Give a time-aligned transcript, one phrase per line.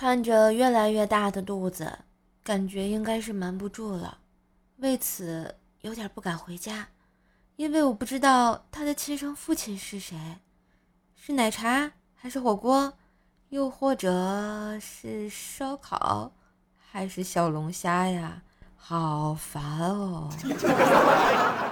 [0.00, 1.98] 看着越来越大的肚子，
[2.42, 4.16] 感觉应该是瞒不住了，
[4.78, 6.88] 为此有点不敢回家，
[7.56, 10.16] 因为我不知道他的亲生父亲是谁，
[11.14, 12.94] 是奶茶还是火锅，
[13.50, 16.32] 又或者是烧烤，
[16.78, 18.40] 还是小龙虾呀？
[18.78, 20.30] 好烦哦！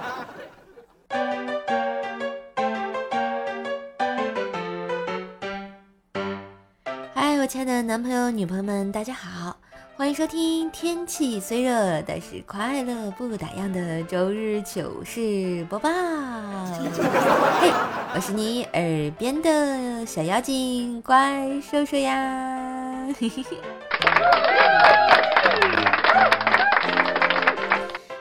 [7.49, 9.57] 亲爱的男朋友、女朋友们，大家好，
[9.97, 10.69] 欢迎收听。
[10.69, 15.89] 天气虽热，但是快乐不打烊的周日糗事播报。
[17.59, 17.71] 嘿，
[18.13, 23.07] 我是你耳边的小妖精怪兽兽呀！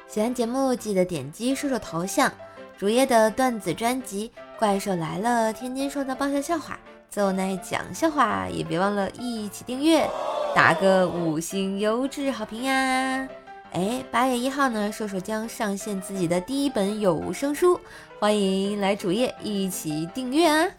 [0.08, 2.33] 喜欢节目记得点击兽兽头像，
[2.78, 6.78] 主页的段子专辑《怪兽来了》，天天说的爆笑笑话。
[7.10, 10.06] 奏奶讲笑话，也别忘了一起订阅，
[10.55, 13.27] 打个五星优质好评呀！
[13.72, 17.80] 哎，八月一号呢，瘦瘦将上线自己的第一本有声书，
[18.18, 20.68] 欢迎来主页一起订阅啊！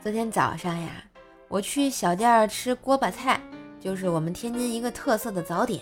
[0.00, 1.04] 昨天早上呀，
[1.48, 3.40] 我去小店吃锅巴菜，
[3.80, 5.80] 就是我们天津一个特色的早点，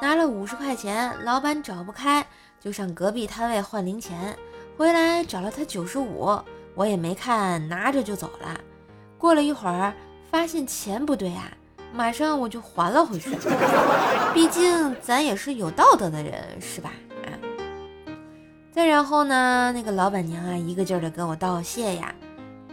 [0.00, 2.24] 拿了五十块钱，老板找不开。
[2.60, 4.36] 就上隔壁摊位换零钱，
[4.76, 6.38] 回来找了他九十五，
[6.74, 8.60] 我也没看，拿着就走了。
[9.18, 9.94] 过了一会儿，
[10.30, 11.50] 发现钱不对啊，
[11.92, 13.30] 马上我就还了回去。
[14.34, 16.90] 毕竟咱也是有道德的人，是吧？
[17.24, 17.38] 啊。
[18.72, 22.14] 再然后呢，那个老板娘啊，一个劲儿的跟我道谢呀。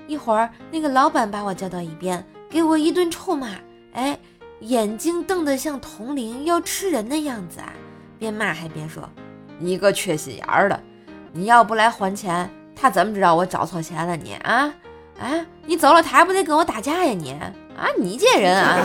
[0.08, 3.50] 一会儿，那个老板把我叫到一边，给我一顿臭骂，
[3.94, 4.18] 哎，
[4.64, 7.74] 眼睛瞪得像铜铃要吃人的样子啊，
[8.18, 9.08] 边骂还边说。
[9.60, 10.82] 你个缺心眼儿的，
[11.34, 14.34] 你要不来还钱，他怎么知道我找错钱了你？
[14.36, 14.74] 啊
[15.20, 15.46] 啊！
[15.66, 17.12] 你走了，他还不得跟我打架呀？
[17.12, 18.78] 你啊，你这人啊，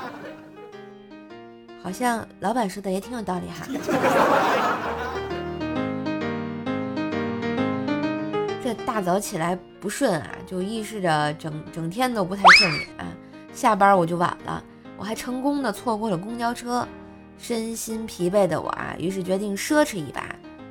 [1.84, 3.66] 好像老板说的也挺有道理哈。
[8.64, 13.06] 这大早起来不顺啊，就预示着整整天都不太顺利啊。
[13.52, 14.62] 下班我就晚了，
[14.96, 16.86] 我还成功的错过了公交车。
[17.42, 20.22] 身心疲惫的我啊，于是决定奢侈一把，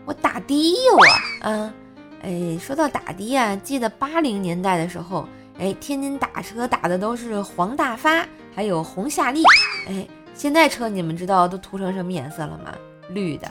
[0.05, 1.73] 我打的呀我，啊，
[2.21, 8.23] 哎，说到打的啊，记得八零年代的时候，哎，天津打车打的都是黄大发，
[8.53, 9.43] 还有红夏利，
[9.87, 12.71] 哎，现在车你们知道都涂成什么颜色了吗？
[13.09, 13.49] 绿的。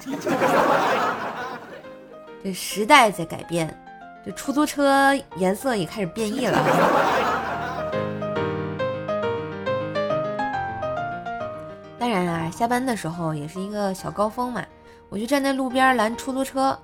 [2.45, 3.77] 这时代在改变，
[4.25, 7.38] 这出租车颜色也开始变异了。
[12.51, 14.65] 下班的时候也是一个小高峰嘛，
[15.09, 16.79] 我就站在路边拦出租车，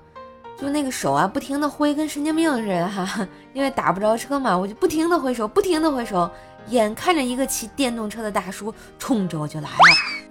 [0.59, 3.27] 就那个手啊，不停的挥，跟神经病似的哈。
[3.53, 6.29] 因为打不着车嘛，我就不停的挥手，不停的挥手。
[6.69, 9.75] 眼看着一个骑电动车的大叔冲着我就来了，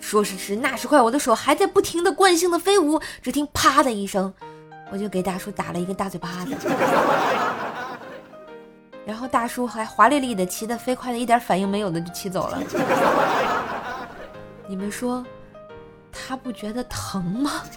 [0.01, 4.35] 说时迟那时快，我的手还在不停的惯性的飞舞，只听啪的一声，
[4.91, 6.57] 我就给大叔打了一个大嘴巴子。
[9.07, 12.59] 然后大叔还华丽丽的骑的飞快的，一点反应没有的就骑走了。
[14.67, 15.25] 你们说，
[16.11, 17.63] 他不觉得疼吗？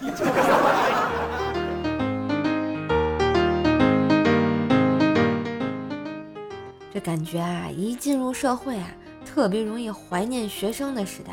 [6.92, 8.88] 这感觉啊，一进入社会啊，
[9.24, 11.32] 特别容易怀念学生的时代。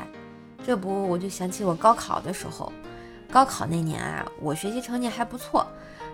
[0.66, 2.72] 这不，我就想起我高考的时候，
[3.32, 5.66] 高考那年啊，我学习成绩还不错，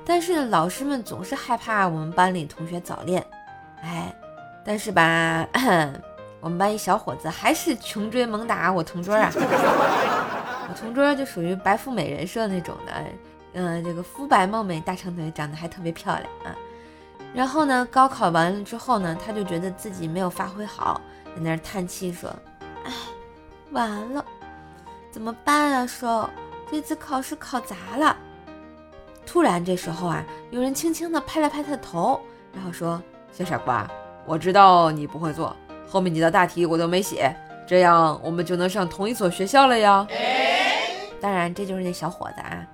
[0.06, 3.26] 但是老师们总是害怕我们班里同学早恋。
[3.82, 4.14] 哎，
[4.64, 5.48] 但是吧。
[6.42, 9.32] 我们班一小伙子还是穷追猛打我同桌啊，
[10.68, 12.94] 我同桌就属于白富美人设那种的，
[13.54, 16.58] 嗯，这个肤白貌美大长腿，长得还特别漂亮啊。
[17.34, 22.30] 然后呢，高考完了之后呢，他就觉得自己没有发挥好，在那儿叹气说
[22.84, 22.92] ：“哎，
[23.70, 24.26] 完了，
[25.12, 25.86] 怎么办啊？
[25.88, 26.30] 说
[26.72, 28.18] 这次考试考砸了。”
[29.26, 32.20] 突然这时候啊，有人轻轻地拍了拍他的头，
[32.52, 33.02] 然后说
[33.32, 33.88] ：“小傻瓜，
[34.26, 35.56] 我知道你不会做。”
[35.92, 37.36] 后面几道大题我都没写，
[37.68, 40.08] 这样我们就能上同一所学校了呀。
[41.20, 42.66] 当然，这就是那小伙子啊。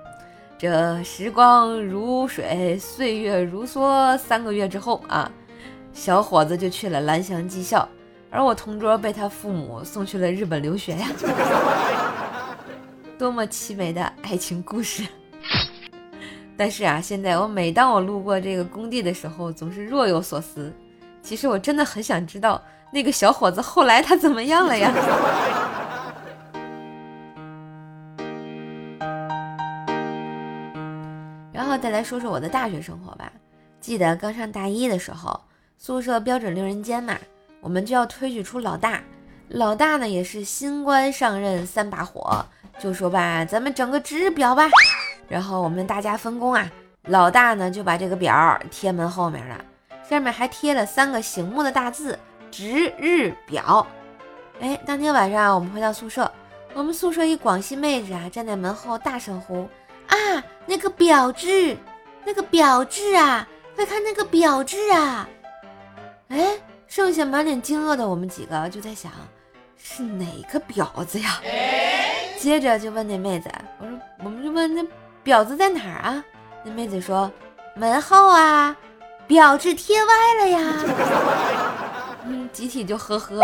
[0.58, 5.32] 这时光如水，岁月如梭，三个月之后啊，
[5.94, 7.88] 小伙子就去了蓝翔技校，
[8.28, 11.08] 而我同桌被他父母送去了日本留学呀。
[13.18, 15.02] 多么凄美的爱情故事！
[16.58, 20.70] 但是啊，现在我每当我路过这个工地的时候，总是若有所思。
[21.22, 22.60] 其实我真的很想知道
[22.92, 24.92] 那个小伙子后来他怎么样了呀？
[31.52, 33.30] 然后再来说说我的大学生活吧。
[33.80, 35.40] 记得刚上大一的时候，
[35.78, 37.16] 宿舍标准六人间嘛，
[37.60, 39.00] 我们就要推举出老大。
[39.48, 42.44] 老大呢也是新官上任三把火，
[42.78, 44.64] 就说吧，咱们整个值日表吧。
[45.28, 46.70] 然后我们大家分工啊，
[47.04, 49.64] 老大呢就把这个表贴门后面了，
[50.10, 52.18] 上面还贴了三个醒目的大字
[52.50, 53.86] “值日表”。
[54.60, 56.30] 哎，当天晚上我们回到宿舍，
[56.74, 59.68] 我们宿舍一广西妹子啊站在门后大声呼
[60.08, 61.76] ：“啊，那个表志，
[62.24, 63.46] 那个表志啊！”
[63.76, 65.26] 快看那个表志啊！
[66.28, 69.10] 哎，剩下满脸惊愕的我们几个就在想，
[69.76, 71.40] 是哪个婊子呀？
[72.36, 73.48] 接着就问那妹子，
[73.78, 74.84] 我说，我们就问那
[75.24, 76.24] 婊子在哪儿啊？
[76.62, 77.30] 那妹子说
[77.74, 78.76] 门后啊，
[79.30, 80.58] 表志贴歪了呀。
[82.26, 83.42] 嗯，集体就呵呵了。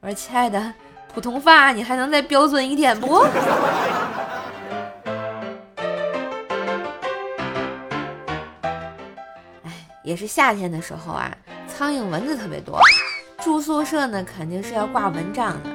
[0.00, 0.72] 我说，亲爱的，
[1.12, 3.26] 普通话你还能再标准一点不？
[9.64, 9.72] 哎
[10.04, 11.36] 也是夏天的时候啊，
[11.66, 12.80] 苍蝇蚊子特别多。
[13.42, 15.70] 住宿舍呢，肯定是要挂蚊帐的。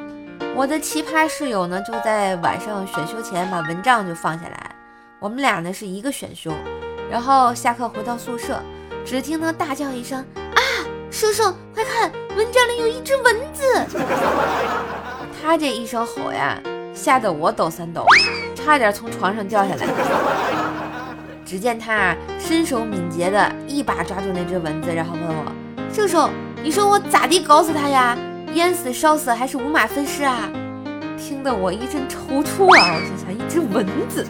[0.56, 4.74] 我的奇葩室友呢，就在晚上选修前把蚊帐就放下来。
[5.20, 6.54] 我们俩呢是一个选修，
[7.14, 8.60] 然后下课回到宿舍，
[9.06, 10.60] 只听他大叫一声：“啊，
[11.12, 13.64] 叔叔，快看，蚊帐里有一只蚊子！”
[15.40, 16.60] 他这一声吼呀，
[16.92, 18.04] 吓得我抖三抖，
[18.56, 19.86] 差点从床上掉下来。
[21.46, 25.52] 只见他身手敏捷的一把抓住那只蚊子，然后问我
[25.94, 26.28] ：“叔叔，
[26.64, 28.18] 你说我咋地搞死它呀？
[28.56, 30.50] 淹死、烧死还是五马分尸啊？”
[31.16, 32.96] 听得我一阵抽搐啊！
[32.96, 34.26] 我心想，一只蚊子，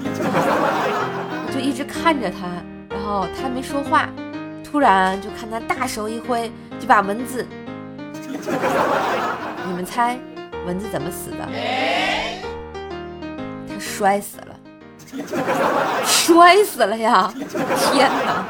[1.47, 2.47] 我 就一直看着他，
[3.03, 4.09] 后他没说话，
[4.63, 7.45] 突然就看他大手一挥，就把蚊子，
[9.67, 10.17] 你们猜
[10.65, 11.47] 蚊子怎么死的？
[13.67, 14.47] 他摔死了。
[16.03, 17.31] 摔死了呀！
[17.91, 18.45] 天哪！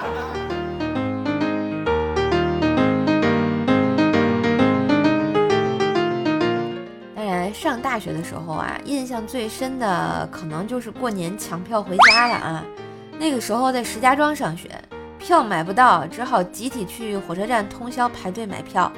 [7.13, 12.63] 当然，上大学的时候啊，印象最深的可能就是过年抢票回家了啊。
[13.19, 14.69] 那个时候在石家庄上学，
[15.17, 18.91] 票买不到，只好集体去火车站通宵排队买票。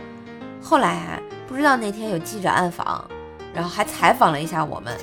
[0.61, 3.05] 后来啊，不知道那天有记者暗访。
[3.53, 4.93] 然后还采访了一下我们，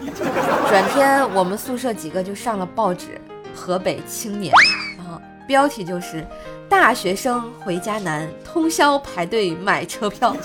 [0.69, 3.19] 转天我们宿舍几个就上了报纸
[3.59, 4.53] 《河北青年》，
[5.01, 6.23] 啊，标题就是
[6.69, 10.37] “大学生回家难，通宵排队买车票”，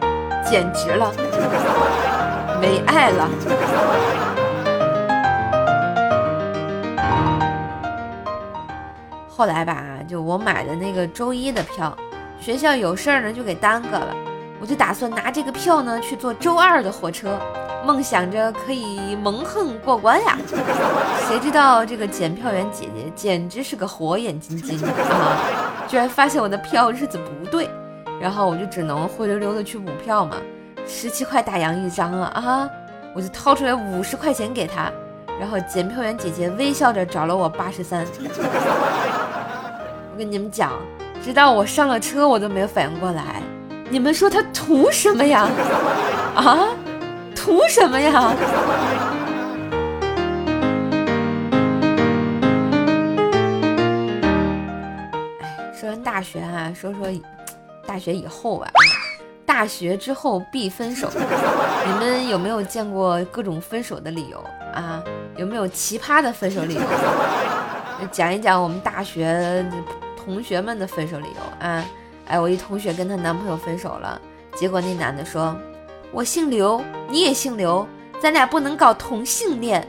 [0.48, 1.12] 简直了，
[2.62, 3.28] 没爱了。
[9.40, 11.96] 后来吧，就我买的那个周一的票，
[12.38, 14.14] 学校有事儿呢，就给耽搁了。
[14.60, 17.40] 我就打算拿这个票呢去坐周二的火车，
[17.82, 20.36] 梦想着可以蒙混过关呀。
[21.26, 25.40] 谁知道这个检票员姐姐简直是个火眼金睛啊，
[25.88, 27.66] 居然发现我的票日子不对，
[28.20, 30.36] 然后我就只能灰溜溜的去补票嘛，
[30.86, 32.68] 十七块大洋一张啊啊！
[33.14, 34.92] 我就掏出来五十块钱给他，
[35.40, 38.06] 然后检票员姐姐微笑着找了我八十三。
[40.20, 40.72] 跟你们讲，
[41.24, 43.40] 直到我上了车，我都没有反应过来。
[43.88, 45.48] 你们说他图什么呀？
[46.34, 46.68] 啊，
[47.34, 48.34] 图什么呀？
[55.40, 57.06] 哎，说完大学啊，说说
[57.86, 58.70] 大学以后啊，
[59.46, 61.10] 大学之后必分手。
[61.86, 65.02] 你们有没有见过各种分手的理由啊？
[65.38, 66.82] 有没有奇葩的分手理由？
[68.10, 69.62] 讲一讲我们大学
[70.24, 71.84] 同学们的分手理由啊。
[72.26, 74.20] 哎，我一同学跟她男朋友分手了，
[74.54, 75.56] 结果那男的说
[76.12, 77.86] ：“我姓刘，你也姓刘，
[78.20, 79.84] 咱俩不能搞同性恋，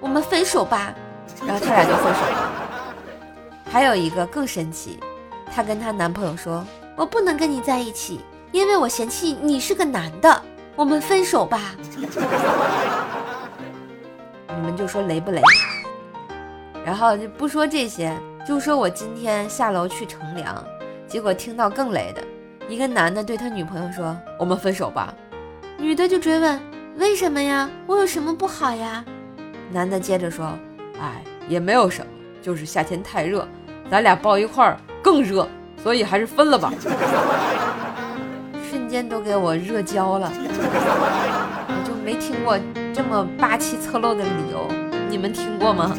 [0.00, 0.94] 我们分手吧。”
[1.46, 2.52] 然后他俩就分手了。
[3.70, 4.98] 还有一个更神奇，
[5.50, 6.64] 她跟她男朋友说
[6.96, 8.20] ：“我不能跟你在一起，
[8.52, 10.42] 因为我嫌弃你是个男的，
[10.74, 11.74] 我们分手吧。
[14.48, 15.40] ”你们就说雷不雷？
[16.84, 18.16] 然后就不说这些，
[18.46, 20.64] 就说我今天下楼去乘凉。
[21.08, 22.22] 结果听到更雷的，
[22.68, 25.12] 一个男的对他女朋友说：“我们分手吧。”
[25.78, 26.60] 女的就追问
[26.96, 27.68] ：“为什么呀？
[27.88, 29.04] 我有什么不好呀？”
[29.72, 30.56] 男的接着说
[31.00, 33.46] ：“哎，也没有什么，就是夏天太热，
[33.90, 35.48] 咱俩抱一块儿更热，
[35.82, 36.72] 所以还是分了吧。”
[38.70, 42.56] 瞬间都给我热焦了，我就没听过
[42.94, 44.68] 这么霸气侧漏的理由，
[45.08, 45.92] 你们听过吗？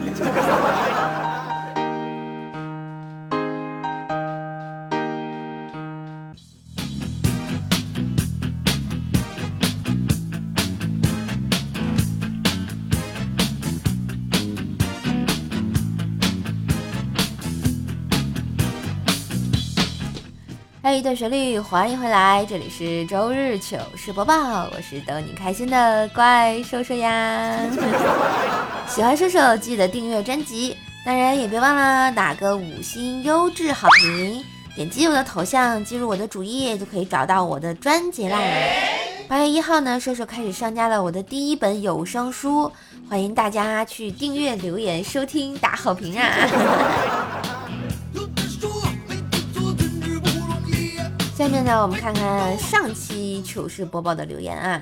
[20.97, 27.55] 嘿，段旋律，欢迎回来，这里是周日糗事播报，我是逗你开心的怪兽兽呀。
[28.89, 30.75] 喜欢兽兽记得订阅专辑，
[31.05, 34.43] 当然也别忘了打个五星优质好评，
[34.75, 38.39] 点击我的头像进入我的主页就可以找到我的专辑啦。
[39.27, 42.71] 八月一号呢，兽兽开始上架了我的第一本有声书，
[43.07, 46.33] 欢迎大家去订阅、留言、收听、打好评啊！
[51.47, 54.81] 下面呢，我们看看上期糗事播报的留言啊。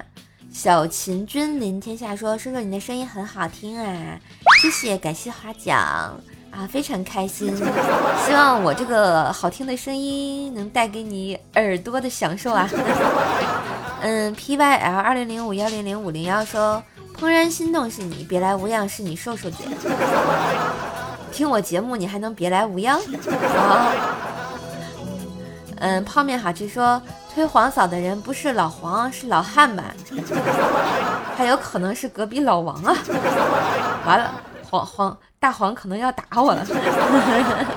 [0.52, 4.20] 小秦君临天下说：“叔叔，你的声音很好听啊，
[4.60, 5.78] 谢谢，感谢夸奖
[6.50, 7.56] 啊，非常开心。
[7.56, 12.68] 希望我这个好听的声音能带给你耳朵的享受啊。
[14.02, 16.82] ”嗯，P Y L 二零零五幺零零五零幺说
[17.16, 19.66] ：“怦然心动是你，别来无恙是你，瘦瘦姐。
[21.32, 23.00] 听我节目你还能别来无恙？
[23.56, 23.94] 啊？
[25.78, 27.02] 嗯，泡面好吃说。”
[27.36, 29.84] 推黄嫂的人不是老黄，是老汉吧？
[31.36, 32.96] 还有可能是隔壁老王啊！
[34.06, 34.34] 完了，
[34.70, 36.66] 黄黄大黄可能要打我了。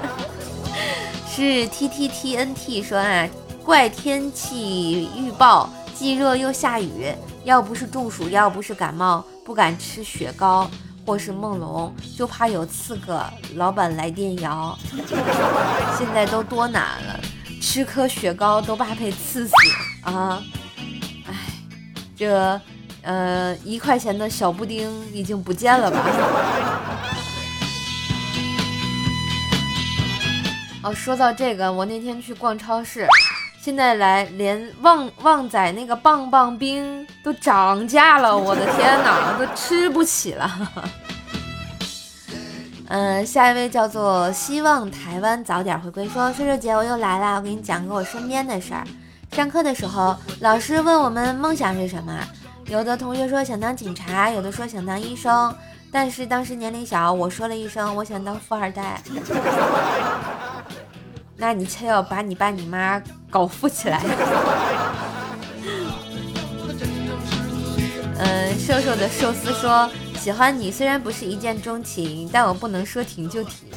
[1.29, 3.29] 是 T T T N T 说啊，
[3.65, 7.13] 怪天气预报，既热又下雨，
[7.43, 10.71] 要不是中暑，要不是感冒，不敢吃雪糕
[11.05, 13.25] 或是梦龙，就怕有刺客。
[13.57, 14.79] 老板来电摇，
[15.99, 17.19] 现在都多难了。
[17.61, 19.55] 吃颗雪糕都怕被刺死
[20.03, 20.43] 啊！
[21.27, 21.35] 哎，
[22.17, 22.61] 这
[23.03, 26.05] 呃一块钱的小布丁已经不见了吧？
[30.83, 33.07] 哦，说到这个，我那天去逛超市，
[33.61, 40.71] 现在来连旺旺仔那个棒棒冰都涨价了，我的天哪，都吃不起了。
[42.91, 48.83] 嗯，下一位叫做希望台湾早点回归，说：“叔叔姐，我又来了，我给你讲个我身边的事儿。
[49.33, 52.19] 上课的时候，老师问我们梦想是什么，
[52.65, 55.55] 有的同学说想当警察，有的说想当医生，
[55.93, 59.03] 但是当时年龄小，我说了一声我想当富二代。
[61.37, 64.01] 那你却要把你爸你妈搞富起来。
[68.17, 69.87] 嗯，瘦瘦的寿司说。”
[70.19, 73.69] 喜欢你虽然不是一见钟情，但我不能说停就停，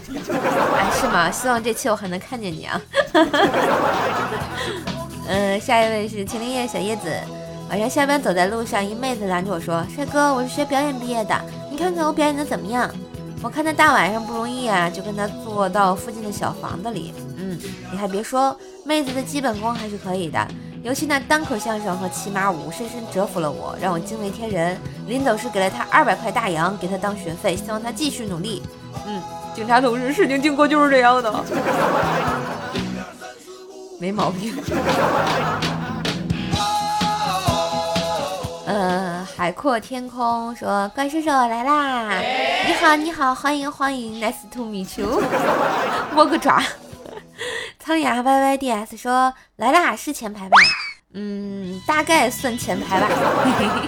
[0.76, 1.30] 哎，是吗？
[1.32, 2.82] 希望这期我还能看见你啊。
[5.28, 7.10] 嗯， 下一位是秦林叶小叶子。
[7.70, 12.90] 晚上下班走在路上，一妹子拦着我说：“帅哥，我是学表演毕业的，你看看我表演的怎么样？”
[13.42, 17.14] 我看他大晚上不容易啊，就跟他坐到附近的小房子里。
[17.38, 17.58] 嗯，
[17.92, 20.46] 你还别说，妹子的基本功还是可以的。
[20.84, 24.76] 尤其那单口相声和骑马舞，深深折服了我，让我惊为天人。
[25.06, 28.64] 临走时给了他二百块大洋，给他当学费，希望他继续努力。
[29.06, 29.22] 嗯，
[29.54, 31.32] 警察同志，事情经过就是这样的，
[34.02, 34.56] 没毛病。
[38.66, 42.10] 呃，海阔天空说怪叔叔来啦！
[42.66, 45.22] 你好，你好，欢迎欢迎，Nice to meet you，
[46.16, 46.60] 摸个爪。
[47.92, 50.58] 苍牙 yyds 说来啦，是前排吧？
[51.14, 53.10] 嗯，大概算前排吧。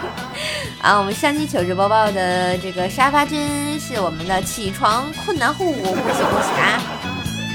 [0.83, 6.81] 啊，我们上期糗事播报的这个沙发君是我们的起床困难户，恭喜恭喜啊！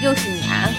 [0.02, 0.71] 又是你啊！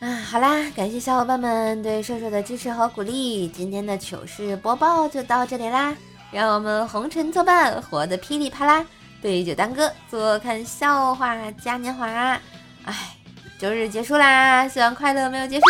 [0.00, 5.96] 啊，好啦，感谢小伙伴们对瘦瘦的支持和鼓励，今天的糗事播报就到这里啦，
[6.30, 8.84] 让我们红尘作伴，活得噼里啪啦。
[9.20, 12.06] 对酒当歌，坐看笑话嘉年华。
[12.84, 12.94] 哎，
[13.58, 15.66] 周日结束啦，希望快乐没有结束。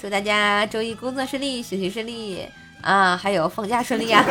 [0.00, 2.48] 祝大家周一工作顺利，学习顺利
[2.80, 4.24] 啊，还有放假顺利啊！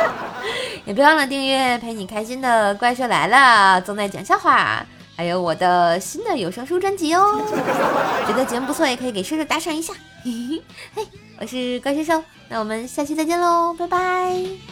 [0.84, 4.84] 也别忘了订阅陪你开心的怪兽来了，总在讲笑话，
[5.14, 7.40] 还有我的新的有声书专辑哦。
[8.26, 9.92] 觉得节目不错，也可以给兽兽打赏一下。
[10.24, 11.06] 嘿，
[11.38, 14.71] 我是怪兽兽，那我们下期再见喽，拜拜。